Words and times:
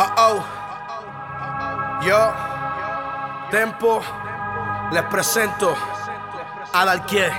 Oh, 0.00 0.06
oh. 0.16 0.44
Yo, 2.06 2.32
Tempo, 3.50 4.00
les 4.92 5.02
presento 5.02 5.74
a 6.72 6.84
Dalquier. 6.84 7.32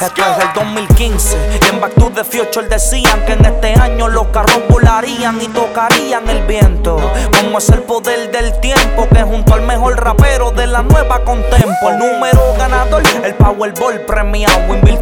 Esto 0.00 0.22
es 0.22 0.38
el 0.38 0.52
2015 0.54 1.60
y 1.62 1.68
en 1.68 1.80
Back 1.82 1.94
to 1.96 2.10
the 2.14 2.24
Future 2.24 2.66
decían 2.66 3.26
que 3.26 3.32
en 3.34 3.44
este 3.44 3.74
año 3.74 4.08
los 4.08 4.28
carros 4.28 4.62
volarían 4.70 5.38
y 5.42 5.48
tocarían 5.48 6.26
el 6.30 6.46
viento. 6.46 6.96
Como 7.38 7.58
es 7.58 7.68
el 7.68 7.82
poder 7.82 8.30
del 8.30 8.58
tiempo 8.60 9.06
que 9.12 9.22
junto 9.22 9.52
al 9.52 9.62
mejor 9.62 10.02
rapero 10.02 10.50
de 10.52 10.66
la 10.66 10.82
nueva 10.82 11.22
contempo, 11.24 11.90
el 11.90 11.98
número 11.98 12.40
ganador, 12.56 13.02
el 13.22 13.34
Powerball 13.34 14.00
premiado, 14.06 14.74
invirtieron 14.74 14.93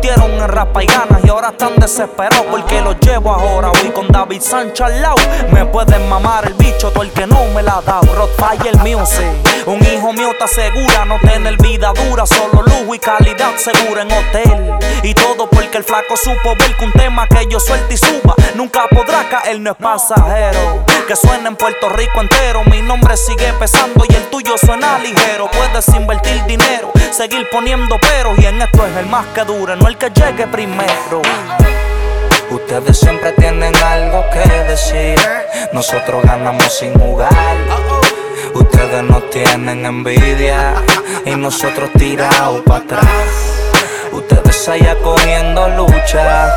rapa 0.47 0.83
y 0.83 0.87
ganas 0.87 1.25
y 1.25 1.29
ahora 1.29 1.49
están 1.51 1.77
desesperados 1.77 2.47
porque 2.51 2.81
los 2.81 2.99
llevo 3.01 3.33
ahora. 3.33 3.69
Voy 3.69 3.91
con 3.91 4.09
David 4.09 4.41
Sánchez 4.41 4.81
al 4.81 5.03
lado, 5.03 5.17
me 5.53 5.65
pueden 5.67 6.09
mamar 6.09 6.47
el 6.47 6.55
bicho 6.55 6.91
todo 6.91 7.03
el 7.03 7.11
que 7.11 7.27
no 7.27 7.45
me 7.55 7.63
la 7.63 7.81
dado. 7.85 8.13
Rottweiler 8.15 8.77
Music, 8.79 9.27
un 9.67 9.81
hijo 9.83 10.13
mío 10.13 10.31
te 10.39 10.45
asegura 10.45 11.05
no 11.05 11.19
tener 11.21 11.57
vida 11.59 11.93
dura, 11.93 12.27
solo 12.27 12.63
lujo 12.63 12.95
y 12.95 12.99
calidad 12.99 13.57
segura 13.57 14.03
en 14.03 14.13
hotel. 14.13 14.73
Y 15.03 15.15
todo 15.15 15.42
porque 15.73 15.79
el 15.79 15.85
flaco 15.85 16.19
supo 16.19 16.55
ver 16.59 16.77
que 16.77 16.85
un 16.85 16.93
tema 16.93 17.27
que 17.27 17.47
yo 17.47 17.59
suelte 17.59 17.95
y 17.95 17.97
suba 17.97 18.35
nunca 18.57 18.87
podrá 18.91 19.27
caer, 19.31 19.59
no 19.59 19.71
es 19.71 19.77
pasajero. 19.79 20.85
Que 21.09 21.17
suena 21.17 21.49
en 21.49 21.57
Puerto 21.57 21.89
Rico 21.89 22.21
entero, 22.21 22.63
mi 22.65 22.83
nombre 22.83 23.17
sigue 23.17 23.51
pesando 23.55 24.05
y 24.07 24.15
el 24.15 24.25
tuyo 24.29 24.59
suena 24.59 24.99
ligero. 24.99 25.51
Puedes 25.51 25.89
invertir 25.89 26.45
dinero, 26.45 26.93
seguir 27.11 27.49
poniendo 27.51 27.99
peros 28.01 28.39
y 28.39 28.45
en 28.45 28.61
esto 28.61 28.87
es 28.87 28.97
el 28.99 29.07
más 29.07 29.25
que 29.29 29.45
dure, 29.45 29.75
no 29.77 29.89
el 29.89 29.97
que 29.97 30.11
llegue 30.11 30.47
primero. 30.47 31.23
Ustedes 32.51 32.99
siempre 32.99 33.33
tienen 33.33 33.75
algo 33.77 34.27
que 34.31 34.47
decir, 34.65 35.19
nosotros 35.73 36.23
ganamos 36.23 36.71
sin 36.71 36.93
jugar. 37.01 37.33
Ustedes 38.53 39.03
no 39.05 39.23
tienen 39.23 39.87
envidia 39.87 40.75
y 41.25 41.31
nosotros 41.31 41.89
tirados 41.97 42.61
para 42.61 42.85
atrás. 42.85 43.52
Allá 44.69 44.97
cogiendo 45.03 45.69
lucha, 45.71 46.57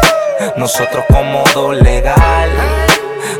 nosotros 0.57 1.03
cómodo 1.11 1.73
legal. 1.73 2.49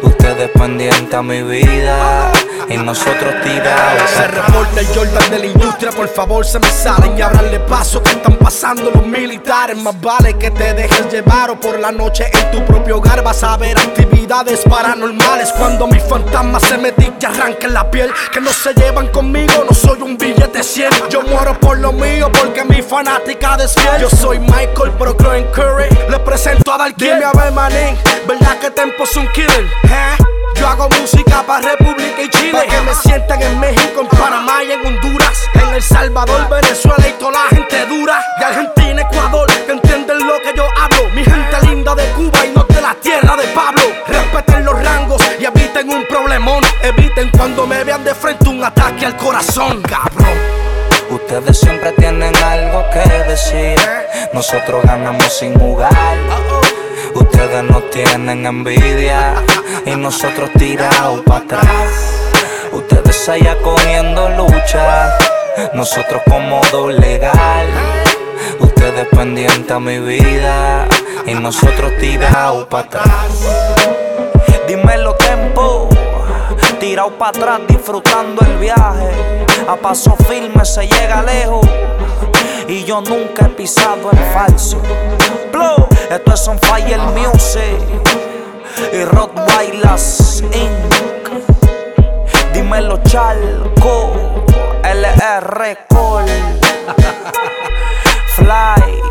Ustedes 0.02 0.49
pendientes 0.49 1.13
a 1.13 1.22
mi 1.22 1.44
vida 1.44 2.31
y 2.67 2.77
nosotros 2.77 3.35
tirados 3.44 4.09
Se 4.09 4.27
reporta 4.27 4.80
el 4.80 4.88
Jordan 4.88 5.30
de 5.30 5.39
la 5.39 5.45
industria, 5.45 5.91
por 5.91 6.07
favor 6.07 6.45
se 6.45 6.57
me 6.57 6.69
salen 6.69 7.16
y 7.16 7.22
abranle 7.22 7.59
paso 7.59 8.02
que 8.02 8.09
están 8.09 8.38
pasando 8.38 8.89
los 8.89 9.05
militares. 9.05 9.77
Más 9.77 9.99
vale 10.02 10.33
que 10.33 10.49
te 10.49 10.73
dejes 10.73 11.11
llevar 11.11 11.52
o 11.52 11.59
por 11.59 11.79
la 11.79 11.91
noche 11.91 12.25
en 12.33 12.52
tu 12.52 12.66
propio 12.66 12.97
hogar 12.97 13.23
vas 13.23 13.44
a 13.44 13.57
ver 13.57 13.77
actividades 13.77 14.61
paranormales. 14.67 15.52
Cuando 15.53 15.85
mis 15.85 16.03
fantasmas 16.03 16.63
se 16.63 16.77
me 16.79 16.91
dicen 16.91 17.05
y 17.22 17.25
arranquen 17.25 17.73
la 17.73 17.89
piel, 17.89 18.11
que 18.33 18.41
no 18.41 18.52
se 18.52 18.73
llevan 18.73 19.07
conmigo, 19.09 19.63
no 19.67 19.75
soy 19.75 20.02
un 20.02 20.17
billete 20.17 20.63
100. 20.63 20.89
Yo 21.09 21.22
muero 21.22 21.57
por 21.59 21.77
lo 21.77 21.94
mío 21.94 22.31
fanática 22.95 23.57
desfiel. 23.57 23.99
Yo 23.99 24.09
soy 24.09 24.39
Michael, 24.39 24.93
pero 24.97 25.17
creo 25.17 25.33
en 25.33 25.43
Curry. 25.51 25.89
Le 26.09 26.17
presento 26.19 26.71
a 26.71 26.77
Dalquier. 26.77 27.15
Dime 27.15 27.25
a 27.25 27.33
ver, 27.33 27.51
manín, 27.51 27.97
¿verdad 28.25 28.57
que 28.59 28.71
Tempo 28.71 29.03
es 29.03 29.15
un 29.17 29.27
killer? 29.33 29.65
¿Eh? 29.83 30.17
Yo 30.55 30.65
hago 30.65 30.88
música 31.01 31.43
para 31.45 31.71
República 31.71 32.21
y 32.21 32.29
Chile. 32.29 32.53
Pa' 32.53 32.66
que 32.66 32.81
me 32.81 32.95
sientan 32.95 33.41
en 33.41 33.59
México, 33.59 33.99
en 33.99 34.07
Panamá 34.07 34.63
y 34.63 34.71
en 34.71 34.85
Honduras. 34.85 35.38
En 35.55 35.75
El 35.75 35.83
Salvador, 35.83 36.47
Venezuela 36.49 37.05
y 37.05 37.11
toda 37.19 37.33
la 37.33 37.49
gente 37.49 37.85
dura. 37.85 38.17
Y 38.39 38.43
Argentina, 38.43 39.01
Ecuador, 39.01 39.47
que 39.66 39.73
entienden 39.73 40.19
lo 40.25 40.39
que 40.39 40.53
yo 40.55 40.66
hablo. 40.79 41.09
Mi 41.13 41.23
gente 41.25 41.67
linda 41.67 41.95
de 41.95 42.05
Cuba 42.11 42.45
y 42.45 42.51
no 42.55 42.63
de 42.63 42.81
la 42.81 42.95
tierra 42.95 43.35
de 43.35 43.47
Pablo. 43.49 43.81
Respeten 44.07 44.63
los 44.63 44.81
rangos 44.81 45.21
y 45.38 45.43
eviten 45.43 45.89
un 45.89 46.05
problemón. 46.07 46.63
Eviten 46.81 47.29
cuando 47.31 47.67
me 47.67 47.83
vean 47.83 48.05
de 48.05 48.16
frente 48.16 48.47
un 48.47 48.63
ataque 48.63 49.05
al 49.05 49.17
corazón, 49.17 49.81
cabrón. 49.81 50.14
Ustedes 51.38 51.59
siempre 51.59 51.91
tienen 51.91 52.33
algo 52.38 52.85
que 52.91 53.23
decir. 53.25 53.75
Nosotros 54.31 54.85
ganamos 54.85 55.34
sin 55.38 55.53
jugar. 55.59 55.91
Ustedes 57.13 57.62
no 57.62 57.81
tienen 57.91 58.46
envidia 58.46 59.34
y 59.85 59.97
nosotros 59.97 60.50
tirados 60.57 61.19
para 61.25 61.44
atrás. 61.44 61.91
Ustedes 62.72 63.28
allá 63.28 63.57
cogiendo 63.62 64.29
lucha, 64.29 65.18
nosotros 65.74 66.22
cómodo 66.25 66.90
legal. 66.90 67.68
Ustedes 68.62 69.06
pendientes 69.09 69.72
a 69.72 69.79
mi 69.81 70.00
vida 70.00 70.88
y 71.25 71.34
nosotros 71.34 71.91
tirados 72.00 72.66
para 72.68 72.85
atrás. 72.85 73.45
Dímelo 74.69 75.13
tempo, 75.16 75.25
tirado 76.95 77.11
para 77.17 77.38
atrás 77.38 77.59
disfrutando 77.67 78.41
el 78.45 78.57
viaje. 78.57 79.45
A 79.67 79.75
paso 79.75 80.16
firme 80.29 80.63
se 80.63 80.88
llega 80.88 81.22
lejos 81.23 81.67
y 82.69 82.85
yo 82.85 83.01
nunca 83.01 83.47
he 83.47 83.50
pisado 83.50 84.09
en 84.13 84.33
falso. 84.33 84.81
Blow, 85.51 85.89
esto 86.09 86.33
es 86.33 86.47
on 86.47 86.57
fire 86.59 87.01
music 87.13 87.78
y 88.94 89.03
Rottweilers 89.03 90.41
Inc. 90.53 91.33
Dímelo 92.53 93.03
Chalco, 93.03 94.45
LR 94.81 95.77
Col, 95.89 96.23
Fly, 98.38 99.01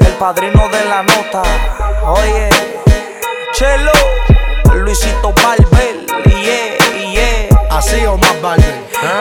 el 0.00 0.12
padrino 0.14 0.66
de 0.70 0.84
la 0.86 1.02
nota. 1.02 1.42
Oye, 2.06 2.48
Chelo, 3.52 3.92
Luisito 4.76 5.34
yeah, 5.34 5.71
yeah. 7.84 7.92
Así 7.94 8.06
o 8.06 8.16
más 8.16 8.40
Barber. 8.40 8.74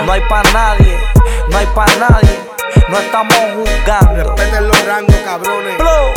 No 0.05 0.11
hay 0.11 0.21
pa' 0.29 0.43
nadie, 0.53 0.97
no 1.49 1.57
hay 1.57 1.65
pa' 1.67 1.85
nadie, 1.99 2.39
no 2.89 2.99
estamos 2.99 3.35
jugando. 3.55 4.35
Respeten 4.35 4.67
los 4.67 4.85
rangos, 4.85 5.15
cabrones. 5.25 5.77
Blow, 5.77 6.13